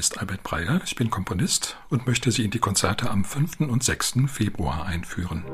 [0.00, 3.60] ist Albert Breyer, ich bin Komponist und möchte Sie in die Konzerte am 5.
[3.60, 4.14] und 6.
[4.28, 5.44] Februar einführen.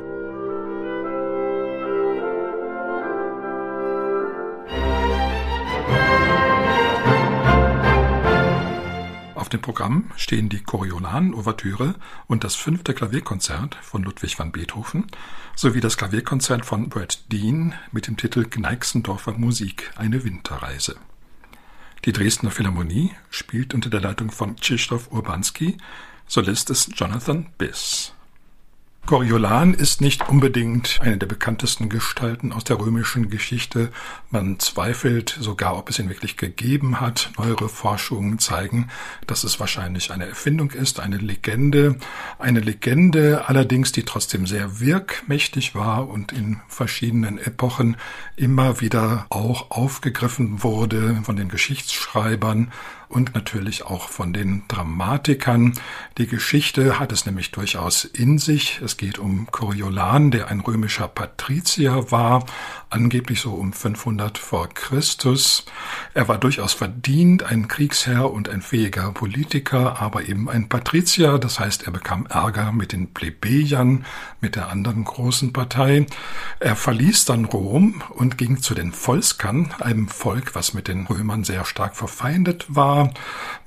[9.35, 11.97] Auf dem Programm stehen die Coriolan-Ouvertüre
[12.29, 15.09] und das fünfte Klavierkonzert von Ludwig van Beethoven
[15.57, 20.95] sowie das Klavierkonzert von Brad Dean mit dem Titel Gneixendorfer Musik, eine Winterreise.
[22.07, 25.77] Die Dresdner Philharmonie spielt unter der Leitung von Krzysztof Urbanski,
[26.29, 28.16] Solist ist Jonathan Biss.
[29.07, 33.93] Coriolan ist nicht unbedingt eine der bekanntesten Gestalten aus der römischen Geschichte.
[34.31, 37.31] Man zweifelt sogar, ob es ihn wirklich gegeben hat.
[37.39, 38.89] Neuere Forschungen zeigen,
[39.29, 41.95] dass es wahrscheinlich eine Erfindung ist, eine Legende.
[42.41, 47.97] Eine Legende allerdings, die trotzdem sehr wirkmächtig war und in verschiedenen Epochen
[48.35, 52.73] immer wieder auch aufgegriffen wurde von den Geschichtsschreibern
[53.09, 55.75] und natürlich auch von den Dramatikern.
[56.19, 58.81] Die Geschichte hat es nämlich durchaus in sich.
[58.83, 62.45] Es geht um Coriolan, der ein römischer Patrizier war,
[62.91, 65.65] angeblich so um 500 vor Christus.
[66.15, 71.39] Er war durchaus verdient, ein Kriegsherr und ein fähiger Politiker, aber eben ein Patrizier.
[71.39, 74.05] Das heißt, er bekam Ärger mit den Plebejern,
[74.41, 76.07] mit der anderen großen Partei.
[76.61, 81.45] Er verließ dann Rom und ging zu den Volskern, einem Volk, was mit den Römern
[81.45, 83.13] sehr stark verfeindet war.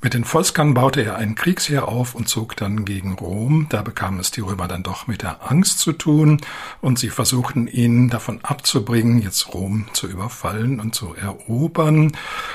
[0.02, 3.68] Mit den Volskern baute er ein Kriegsheer auf und zog dann gegen Rom.
[3.70, 6.42] Da bekamen es die Römer dann doch mit der Angst zu tun
[6.82, 12.12] und sie versuchten ihn davon abzubringen, jetzt Rom zu überfallen und zu erobern.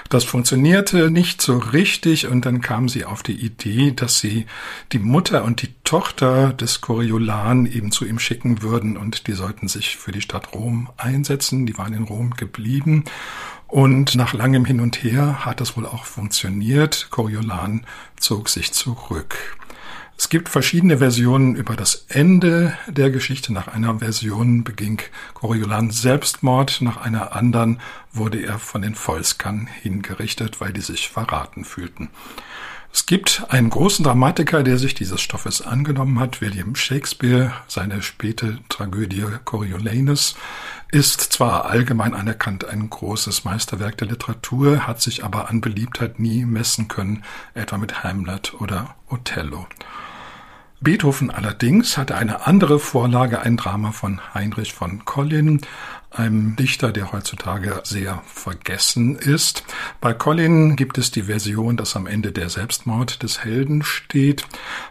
[0.09, 4.47] Das funktionierte nicht so richtig und dann kamen sie auf die Idee, dass sie
[4.93, 9.69] die Mutter und die Tochter des Coriolan eben zu ihm schicken würden und die sollten
[9.69, 11.67] sich für die Stadt Rom einsetzen.
[11.67, 13.05] Die waren in Rom geblieben
[13.75, 17.09] und nach langem Hin und Her hat es wohl auch funktioniert.
[17.11, 19.57] Coriolan zog sich zurück.
[20.17, 23.53] Es gibt verschiedene Versionen über das Ende der Geschichte.
[23.53, 25.01] Nach einer Version beging
[25.35, 27.81] Coriolan Selbstmord, nach einer anderen
[28.13, 32.11] wurde er von den Volskern hingerichtet, weil die sich verraten fühlten.
[32.93, 37.53] Es gibt einen großen Dramatiker, der sich dieses Stoffes angenommen hat, William Shakespeare.
[37.67, 40.37] Seine späte Tragödie Coriolanus
[40.93, 46.45] ist zwar allgemein anerkannt ein großes Meisterwerk der Literatur, hat sich aber an Beliebtheit nie
[46.45, 49.67] messen können, etwa mit Hamlet oder Othello.
[50.81, 55.61] Beethoven allerdings hatte eine andere Vorlage, ein Drama von Heinrich von Collin,
[56.15, 59.65] einem Dichter, der heutzutage sehr vergessen ist.
[60.01, 64.47] Bei Collin gibt es die Version, dass am Ende der Selbstmord des Helden steht.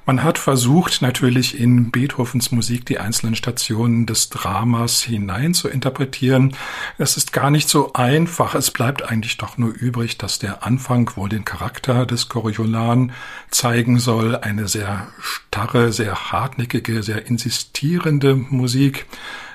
[0.06, 6.56] Man hat versucht, natürlich in Beethovens Musik die einzelnen Stationen des Dramas hinein zu interpretieren.
[6.98, 8.56] Es ist gar nicht so einfach.
[8.56, 13.12] Es bleibt eigentlich doch nur übrig, dass der Anfang wohl den Charakter des Coriolan
[13.50, 14.36] zeigen soll.
[14.36, 19.06] Eine sehr starre, sehr hartnäckige, sehr insistierende Musik.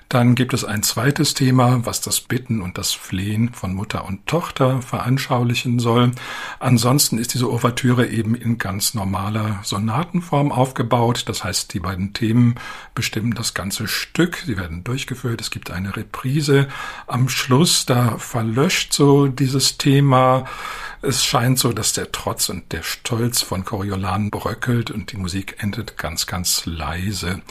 [0.08, 4.26] Dann gibt es ein zweites Thema, was das Bitten und das Flehen von Mutter und
[4.26, 6.12] Tochter veranschaulichen soll.
[6.60, 11.24] Ansonsten ist diese Ouvertüre eben in ganz normaler Sonatenform aufgebaut.
[11.26, 12.54] Das heißt, die beiden Themen
[12.94, 14.38] bestimmen das ganze Stück.
[14.46, 15.42] Sie werden durchgeführt.
[15.42, 16.68] Es gibt eine Reprise.
[17.06, 20.46] Am Schluss, da verlöscht so dieses Thema.
[21.02, 25.56] Es scheint so, dass der Trotz und der Stolz von Coriolan bröckelt und die Musik
[25.58, 27.42] endet ganz, ganz leise.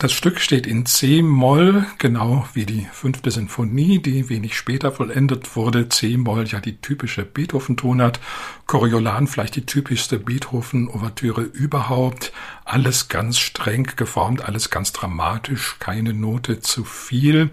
[0.00, 5.88] Das Stück steht in C-Moll, genau wie die fünfte Sinfonie, die wenig später vollendet wurde.
[5.88, 8.20] C-Moll ja die typische Beethoven-Tonart,
[8.68, 12.32] Coriolan vielleicht die typischste Beethoven-Ouvertüre überhaupt.
[12.64, 17.50] Alles ganz streng geformt, alles ganz dramatisch, keine Note zu viel.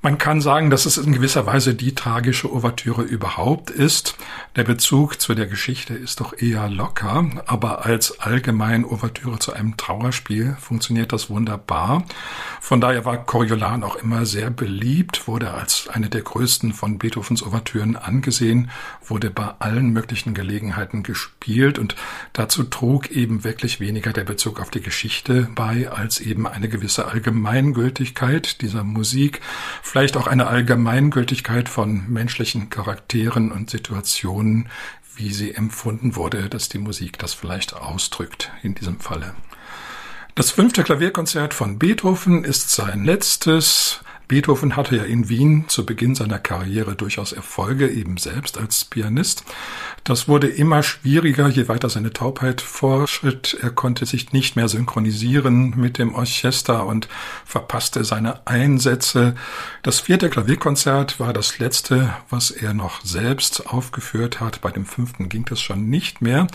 [0.00, 4.16] Man kann sagen, dass es in gewisser Weise die tragische Ouvertüre überhaupt ist.
[4.56, 9.76] Der Bezug zu der Geschichte ist doch eher locker, aber als allgemein Ouvertüre zu einem
[9.76, 11.73] Trauerspiel funktioniert das wunderbar.
[12.60, 17.42] Von daher war Coriolan auch immer sehr beliebt, wurde als eine der größten von Beethovens
[17.42, 18.70] Ouvertüren angesehen,
[19.04, 21.94] wurde bei allen möglichen Gelegenheiten gespielt und
[22.32, 27.06] dazu trug eben wirklich weniger der Bezug auf die Geschichte bei, als eben eine gewisse
[27.06, 29.42] Allgemeingültigkeit dieser Musik,
[29.82, 34.68] vielleicht auch eine Allgemeingültigkeit von menschlichen Charakteren und Situationen,
[35.16, 39.34] wie sie empfunden wurde, dass die Musik das vielleicht ausdrückt in diesem Falle.
[40.36, 46.14] Das fünfte Klavierkonzert von Beethoven ist sein letztes Beethoven hatte ja in Wien zu Beginn
[46.14, 49.44] seiner Karriere durchaus Erfolge, eben selbst als Pianist.
[50.02, 53.56] Das wurde immer schwieriger, je weiter seine Taubheit vorschritt.
[53.60, 57.08] Er konnte sich nicht mehr synchronisieren mit dem Orchester und
[57.44, 59.34] verpasste seine Einsätze.
[59.82, 64.60] Das vierte Klavierkonzert war das letzte, was er noch selbst aufgeführt hat.
[64.60, 66.46] Bei dem fünften ging das schon nicht mehr.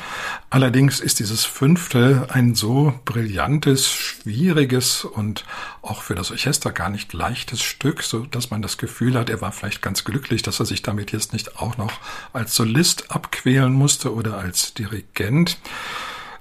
[0.50, 5.46] Allerdings ist dieses fünfte ein so brillantes, schwieriges und
[5.82, 9.42] auch für das Orchester gar nicht leichtes Stück, so dass man das Gefühl hat, er
[9.42, 11.94] war vielleicht ganz glücklich, dass er sich damit jetzt nicht auch noch
[12.34, 15.58] als Solist abquälen musste oder als Dirigent.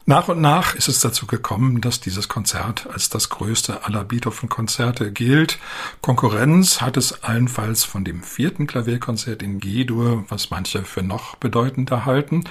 [0.09, 5.13] Nach und nach ist es dazu gekommen, dass dieses Konzert als das größte aller Beethoven-Konzerte
[5.13, 5.59] gilt.
[6.01, 12.07] Konkurrenz hat es allenfalls von dem vierten Klavierkonzert in G-Dur, was manche für noch bedeutender
[12.07, 12.45] halten.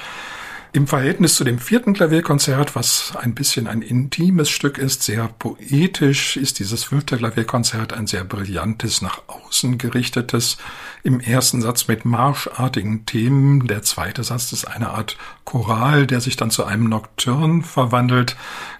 [0.77, 6.37] Im Verhältnis zu dem vierten Klavierkonzert, was ein bisschen ein intimes Stück ist, sehr poetisch,
[6.37, 10.57] ist dieses fünfte Klavierkonzert ein sehr brillantes, nach außen gerichtetes,
[11.01, 13.65] im ersten Satz mit marschartigen Themen.
[13.65, 18.35] Der zweite Satz ist eine Art Choral, der sich dann zu einem Nocturne verwandelt.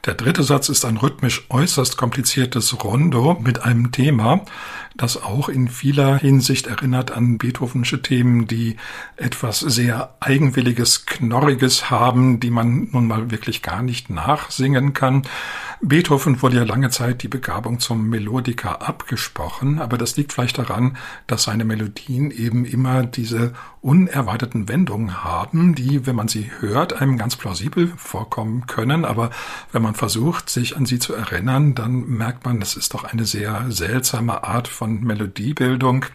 [0.06, 4.42] Der dritte Satz ist ein rhythmisch äußerst kompliziertes Rondo mit einem Thema,
[4.98, 8.78] das auch in vieler Hinsicht erinnert an Beethovensche Themen, die
[9.16, 15.24] etwas sehr eigenwilliges, knorriges haben, die man nun mal wirklich gar nicht nachsingen kann.
[15.82, 20.98] Beethoven wurde ja lange Zeit die Begabung zum Melodiker abgesprochen, aber das liegt vielleicht daran,
[21.28, 27.20] dass seine Melodien eben immer diese unerwarteten Wendungen haben, die, wenn man sie hört, einem
[27.20, 29.30] ganz plausibel vorkommen können, aber
[29.72, 33.26] wenn man versucht, sich an sie zu erinnern, dann merkt man, das ist doch eine
[33.26, 36.06] sehr seltsame Art von Melodiebildung.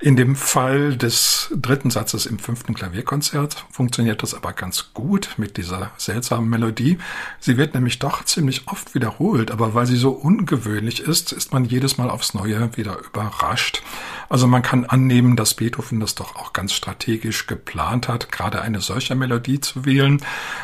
[0.00, 5.56] In dem Fall des dritten Satzes im fünften Klavierkonzert funktioniert das aber ganz gut mit
[5.56, 6.98] dieser seltsamen Melodie.
[7.40, 11.64] Sie wird nämlich doch ziemlich oft wiederholt, aber weil sie so ungewöhnlich ist, ist man
[11.64, 13.82] jedes Mal aufs Neue wieder überrascht.
[14.28, 18.80] Also man kann annehmen, dass Beethoven das doch auch ganz strategisch geplant hat, gerade eine
[18.80, 20.22] solche Melodie zu wählen.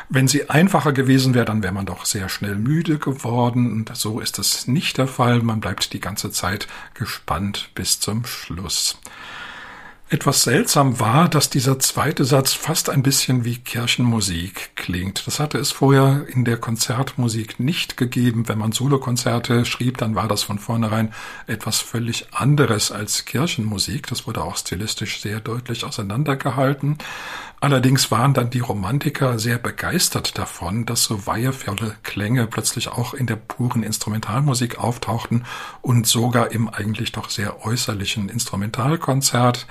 [0.09, 3.73] Wenn sie einfacher gewesen wäre, dann wäre man doch sehr schnell müde geworden.
[3.73, 5.41] Und so ist es nicht der Fall.
[5.41, 8.97] Man bleibt die ganze Zeit gespannt bis zum Schluss.
[10.14, 15.26] Etwas seltsam war, dass dieser zweite Satz fast ein bisschen wie Kirchenmusik klingt.
[15.26, 18.49] Das hatte es vorher in der Konzertmusik nicht gegeben.
[18.49, 21.12] Wenn man Solokonzerte schrieb, dann war das von vornherein
[21.49, 24.06] etwas völlig anderes als Kirchenmusik.
[24.06, 26.99] Das wurde auch stilistisch sehr deutlich auseinandergehalten.
[27.64, 33.26] Allerdings waren dann die Romantiker sehr begeistert davon, dass so weihevolle Klänge plötzlich auch in
[33.26, 35.46] der puren Instrumentalmusik auftauchten
[35.81, 39.66] und sogar im eigentlich doch sehr äußerlichen Instrumentalkonzert.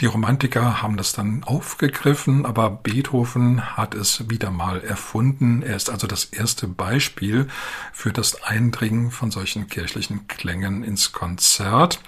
[0.00, 5.62] Die Romantiker haben das dann aufgegriffen, aber Beethoven hat es wieder mal erfunden.
[5.62, 7.48] Er ist also das erste Beispiel
[7.92, 12.00] für das Eindringen von solchen kirchlichen Klängen ins Konzert.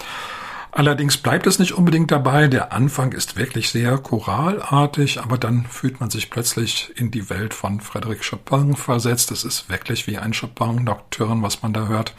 [0.76, 2.48] Allerdings bleibt es nicht unbedingt dabei.
[2.48, 7.54] Der Anfang ist wirklich sehr choralartig, aber dann fühlt man sich plötzlich in die Welt
[7.54, 9.30] von Frédéric Chopin versetzt.
[9.30, 12.14] Es ist wirklich wie ein Chopin-Nocturne, was man da hört.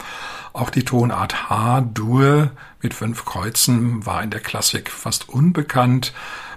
[0.54, 2.50] Auch die Tonart H-Dur
[2.80, 6.14] mit fünf Kreuzen war in der Klassik fast unbekannt.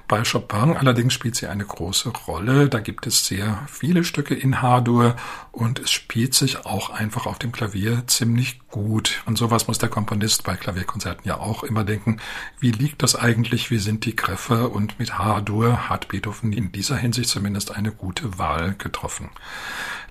[0.08, 2.70] Bei Chopin allerdings spielt sie eine große Rolle.
[2.70, 5.18] Da gibt es sehr viele Stücke in H-Dur
[5.60, 9.22] und es spielt sich auch einfach auf dem Klavier ziemlich gut.
[9.26, 12.22] Und sowas muss der Komponist bei Klavierkonzerten ja auch immer denken.
[12.60, 13.70] Wie liegt das eigentlich?
[13.70, 14.70] Wie sind die Griffe?
[14.70, 19.32] Und mit H-Dur hat Beethoven in dieser Hinsicht zumindest eine gute Wahl getroffen.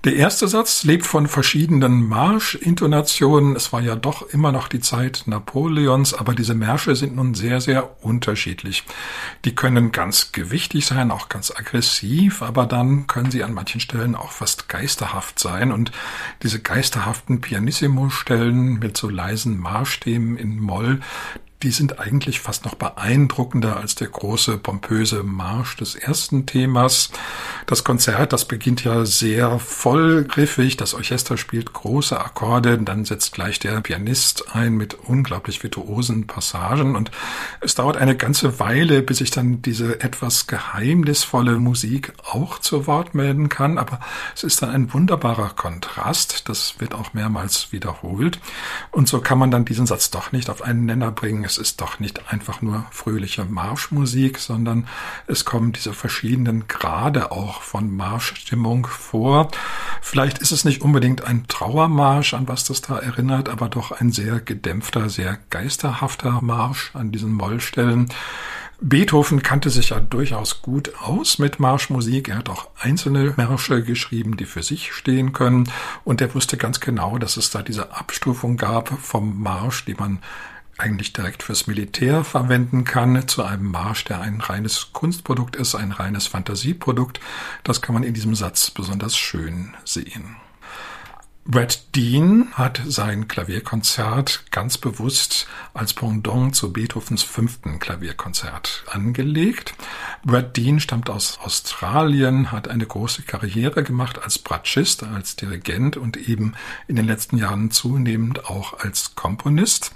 [0.05, 3.57] Der erste Satz lebt von verschiedenen Marschintonationen.
[3.57, 7.61] Es war ja doch immer noch die Zeit Napoleons, aber diese Märsche sind nun sehr,
[7.61, 8.85] sehr unterschiedlich.
[9.45, 14.15] Die können ganz gewichtig sein, auch ganz aggressiv, aber dann können sie an manchen Stellen
[14.15, 15.73] auch fast geisterhaft sein.
[15.73, 15.93] Und
[16.43, 21.01] diese geisterhaften Pianissimo-Stellen mit so leisen Marschthemen in Moll,
[21.63, 27.11] die sind eigentlich fast noch beeindruckender als der große, pompöse Marsch des ersten Themas.
[27.67, 30.77] Das Konzert, das beginnt ja sehr vollgriffig.
[30.77, 36.95] Das Orchester spielt große Akkorde, dann setzt gleich der Pianist ein mit unglaublich virtuosen Passagen
[36.95, 37.11] und
[37.61, 43.17] es dauert eine ganze Weile, bis sich dann diese etwas geheimnisvolle Musik auch zu Wort
[43.17, 43.79] melden kann.
[43.79, 43.99] Aber
[44.37, 46.49] es ist dann ein wunderbarer Kontrast.
[46.49, 48.39] Das wird auch mehrmals wiederholt.
[48.93, 51.81] Und so kann man dann diesen Satz doch nicht auf einen Nenner bringen es ist
[51.81, 54.87] doch nicht einfach nur fröhliche Marschmusik, sondern
[55.27, 59.49] es kommen diese verschiedenen Grade auch von Marschstimmung vor.
[60.03, 64.13] Vielleicht ist es nicht unbedingt ein Trauermarsch, an was das da erinnert, aber doch ein
[64.13, 68.11] sehr gedämpfter, sehr geisterhafter Marsch an diesen Mollstellen.
[68.81, 72.29] Beethoven kannte sich ja durchaus gut aus mit Marschmusik.
[72.29, 75.69] Er hat auch einzelne Märsche geschrieben, die für sich stehen können.
[76.05, 80.21] Und er wusste ganz genau, dass es da diese Abstufung gab vom Marsch, die man
[80.79, 85.93] eigentlich direkt fürs Militär verwenden kann, zu einem Marsch, der ein reines Kunstprodukt ist, ein
[85.93, 87.21] reines Fantasieprodukt.
[87.65, 90.37] Das kann man in diesem Satz besonders schön sehen.
[91.51, 99.73] Brad Dean hat sein Klavierkonzert ganz bewusst als Pendant zu Beethovens fünften Klavierkonzert angelegt.
[100.23, 106.19] Brad Dean stammt aus Australien, hat eine große Karriere gemacht als Bratschist, als Dirigent und
[106.19, 106.53] eben
[106.87, 109.93] in den letzten Jahren zunehmend auch als Komponist.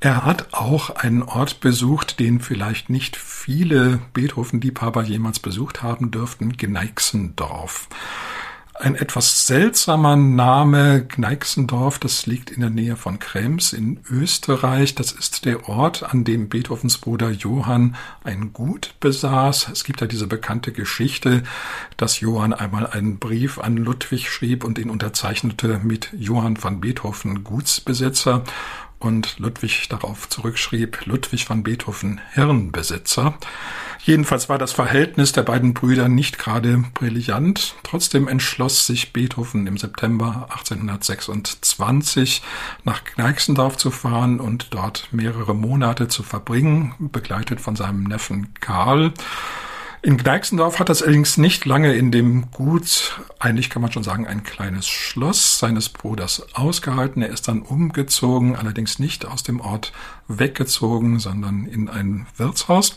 [0.00, 6.56] Er hat auch einen Ort besucht, den vielleicht nicht viele Beethoven-Liebhaber jemals besucht haben dürften,
[6.56, 7.88] Gneixendorf
[8.80, 14.94] ein etwas seltsamer Name Gneixendorf, das liegt in der Nähe von Krems in Österreich.
[14.94, 19.68] Das ist der Ort, an dem Beethovens Bruder Johann ein Gut besaß.
[19.72, 21.42] Es gibt ja diese bekannte Geschichte,
[21.96, 27.42] dass Johann einmal einen Brief an Ludwig schrieb und ihn unterzeichnete mit Johann van Beethoven
[27.42, 28.44] Gutsbesitzer
[28.98, 33.38] und Ludwig darauf zurückschrieb, Ludwig van Beethoven Hirnbesitzer.
[34.02, 37.74] Jedenfalls war das Verhältnis der beiden Brüder nicht gerade brillant.
[37.82, 42.42] Trotzdem entschloss sich Beethoven im September 1826
[42.84, 49.12] nach Kneixendorf zu fahren und dort mehrere Monate zu verbringen, begleitet von seinem Neffen Karl.
[50.00, 54.28] In Gneixendorf hat das allerdings nicht lange in dem Gut, eigentlich kann man schon sagen,
[54.28, 57.20] ein kleines Schloss seines Bruders ausgehalten.
[57.20, 59.92] Er ist dann umgezogen, allerdings nicht aus dem Ort
[60.28, 62.94] weggezogen, sondern in ein Wirtshaus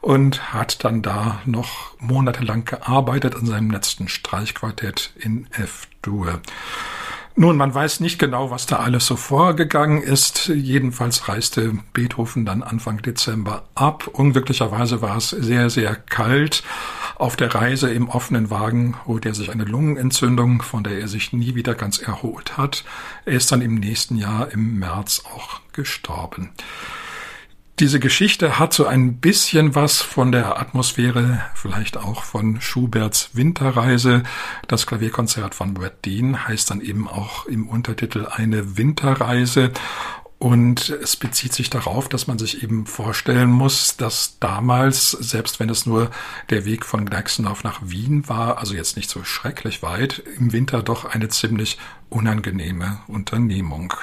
[0.00, 6.40] und hat dann da noch monatelang gearbeitet an seinem letzten Streichquartett in F-Dur.
[7.36, 10.48] Nun, man weiß nicht genau, was da alles so vorgegangen ist.
[10.48, 14.08] Jedenfalls reiste Beethoven dann Anfang Dezember ab.
[14.12, 16.62] Unglücklicherweise war es sehr, sehr kalt.
[17.16, 21.32] Auf der Reise im offenen Wagen holte er sich eine Lungenentzündung, von der er sich
[21.32, 22.84] nie wieder ganz erholt hat.
[23.24, 26.50] Er ist dann im nächsten Jahr im März auch gestorben.
[27.80, 34.22] Diese Geschichte hat so ein bisschen was von der Atmosphäre, vielleicht auch von Schuberts Winterreise.
[34.68, 39.72] Das Klavierkonzert von Brad Dean heißt dann eben auch im Untertitel eine Winterreise.
[40.38, 45.70] Und es bezieht sich darauf, dass man sich eben vorstellen muss, dass damals, selbst wenn
[45.70, 46.10] es nur
[46.50, 50.82] der Weg von Gnaxendorf nach Wien war, also jetzt nicht so schrecklich weit, im Winter
[50.82, 51.78] doch eine ziemlich
[52.10, 53.94] unangenehme Unternehmung.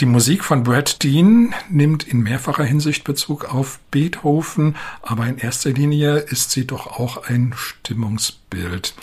[0.00, 5.72] Die Musik von Brad Dean nimmt in mehrfacher Hinsicht Bezug auf Beethoven, aber in erster
[5.72, 8.94] Linie ist sie doch auch ein Stimmungsbild.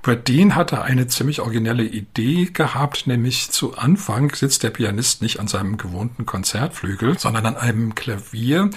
[0.00, 5.40] Brad Dean hatte eine ziemlich originelle Idee gehabt, nämlich zu Anfang sitzt der Pianist nicht
[5.40, 8.70] an seinem gewohnten Konzertflügel, sondern an einem Klavier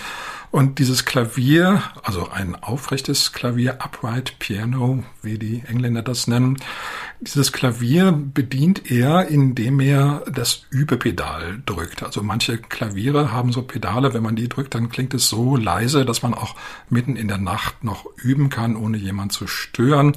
[0.52, 6.58] und dieses Klavier, also ein aufrechtes Klavier, upright piano, wie die Engländer das nennen,
[7.22, 12.02] dieses Klavier bedient er, indem er das Übepedal drückt.
[12.02, 16.06] Also manche Klaviere haben so Pedale, wenn man die drückt, dann klingt es so leise,
[16.06, 16.56] dass man auch
[16.90, 20.16] mitten in der Nacht noch üben kann, ohne jemand zu stören.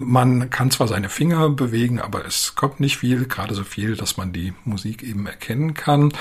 [0.00, 4.16] Man kann zwar seine Finger bewegen, aber es kommt nicht viel, gerade so viel, dass
[4.16, 6.12] man die Musik eben erkennen kann.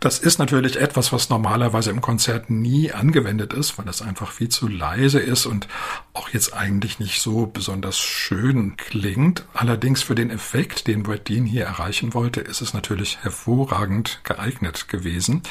[0.00, 4.50] Das ist natürlich etwas, was normalerweise im Konzert nie angewendet ist, weil es einfach viel
[4.50, 5.66] zu leise ist und
[6.12, 9.46] auch jetzt eigentlich nicht so besonders schön klingt.
[9.54, 14.88] Allerdings für den Effekt, den Brad Dean hier erreichen wollte, ist es natürlich hervorragend geeignet
[14.88, 15.42] gewesen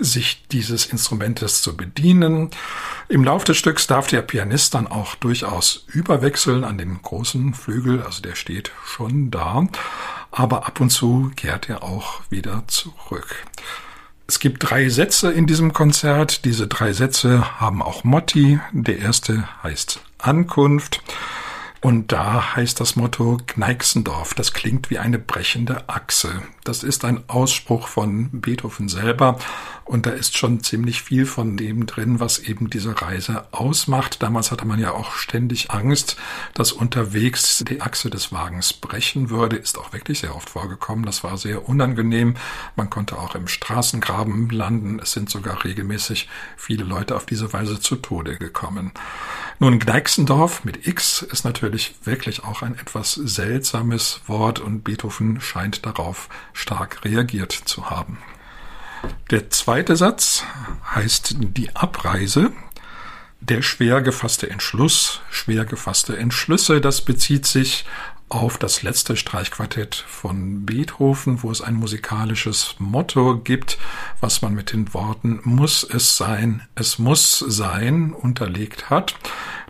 [0.00, 2.50] sich dieses Instrumentes zu bedienen.
[3.08, 8.02] Im Lauf des Stücks darf der Pianist dann auch durchaus überwechseln an den großen Flügel,
[8.02, 9.66] also der steht schon da,
[10.30, 13.34] aber ab und zu kehrt er auch wieder zurück.
[14.28, 16.44] Es gibt drei Sätze in diesem Konzert.
[16.44, 18.60] Diese drei Sätze haben auch Motti.
[18.70, 21.02] Der erste heißt Ankunft.
[21.82, 24.34] Und da heißt das Motto Gneixendorf.
[24.34, 26.42] Das klingt wie eine brechende Achse.
[26.62, 29.38] Das ist ein Ausspruch von Beethoven selber.
[29.86, 34.22] Und da ist schon ziemlich viel von dem drin, was eben diese Reise ausmacht.
[34.22, 36.16] Damals hatte man ja auch ständig Angst,
[36.52, 39.56] dass unterwegs die Achse des Wagens brechen würde.
[39.56, 41.06] Ist auch wirklich sehr oft vorgekommen.
[41.06, 42.36] Das war sehr unangenehm.
[42.76, 45.00] Man konnte auch im Straßengraben landen.
[45.00, 48.92] Es sind sogar regelmäßig viele Leute auf diese Weise zu Tode gekommen.
[49.62, 55.84] Nun, Gneixendorf mit X ist natürlich wirklich auch ein etwas seltsames Wort und Beethoven scheint
[55.84, 58.16] darauf stark reagiert zu haben.
[59.30, 60.44] Der zweite Satz
[60.94, 62.52] heißt die Abreise.
[63.42, 67.84] Der schwer gefasste Entschluss, schwer gefasste Entschlüsse, das bezieht sich
[68.30, 73.76] auf das letzte Streichquartett von Beethoven, wo es ein musikalisches Motto gibt,
[74.20, 79.16] was man mit den Worten muss es sein, es muss sein unterlegt hat.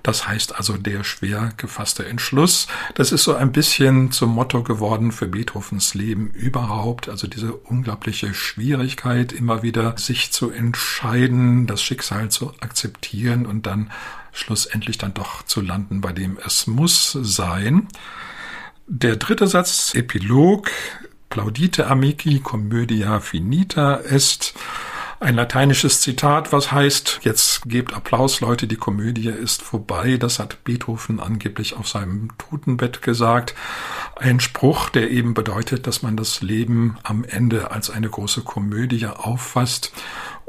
[0.02, 2.66] Das heißt also der schwer gefasste Entschluss.
[2.94, 7.08] Das ist so ein bisschen zum Motto geworden für Beethovens Leben überhaupt.
[7.08, 13.90] Also diese unglaubliche Schwierigkeit, immer wieder sich zu entscheiden, das Schicksal zu akzeptieren und dann
[14.32, 17.88] schlussendlich dann doch zu landen, bei dem es muss sein.
[18.92, 20.68] Der dritte Satz, Epilog,
[21.28, 24.52] Plaudite amici commedia finita est
[25.20, 30.16] ein lateinisches Zitat, was heißt, jetzt gebt Applaus, Leute, die Komödie ist vorbei.
[30.16, 33.54] Das hat Beethoven angeblich auf seinem Totenbett gesagt.
[34.16, 39.06] Ein Spruch, der eben bedeutet, dass man das Leben am Ende als eine große Komödie
[39.06, 39.92] auffasst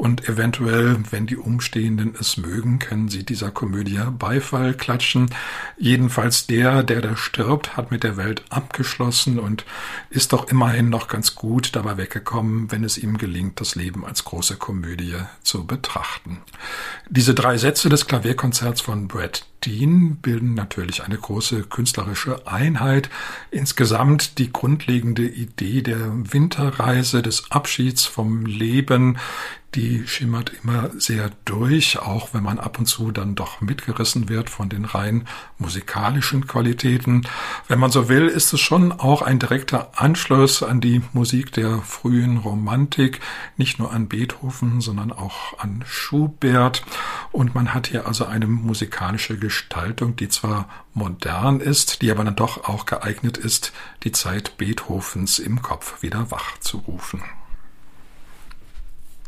[0.01, 5.29] und eventuell, wenn die Umstehenden es mögen, können sie dieser Komödie Beifall klatschen.
[5.77, 9.63] Jedenfalls der, der da stirbt, hat mit der Welt abgeschlossen und
[10.09, 14.23] ist doch immerhin noch ganz gut dabei weggekommen, wenn es ihm gelingt, das Leben als
[14.23, 16.39] große Komödie zu betrachten.
[17.07, 23.11] Diese drei Sätze des Klavierkonzerts von Brad Dean bilden natürlich eine große künstlerische Einheit.
[23.51, 25.99] Insgesamt die grundlegende Idee der
[26.33, 29.19] Winterreise, des Abschieds vom Leben,
[29.75, 34.49] die schimmert immer sehr durch, auch wenn man ab und zu dann doch mitgerissen wird
[34.49, 37.25] von den rein musikalischen Qualitäten.
[37.67, 41.79] Wenn man so will, ist es schon auch ein direkter Anschluss an die Musik der
[41.79, 43.21] frühen Romantik,
[43.55, 46.83] nicht nur an Beethoven, sondern auch an Schubert.
[47.31, 52.35] Und man hat hier also eine musikalische Gestaltung, die zwar modern ist, die aber dann
[52.35, 53.71] doch auch geeignet ist,
[54.03, 57.23] die Zeit Beethovens im Kopf wieder wach zu rufen.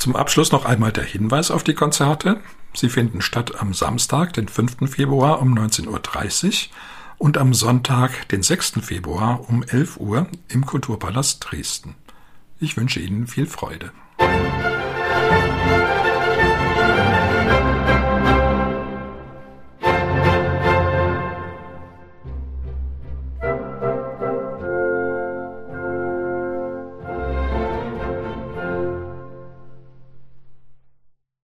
[0.04, 2.42] Zum Abschluss noch einmal der Hinweis auf die Konzerte.
[2.74, 4.92] Sie finden statt am Samstag, den 5.
[4.92, 6.76] Februar um 19.30 Uhr
[7.20, 8.82] und am Sonntag, den 6.
[8.82, 11.96] Februar um 11 Uhr im Kulturpalast Dresden.
[12.60, 13.94] Ich wünsche Ihnen viel Freude.
[14.20, 15.53] Musik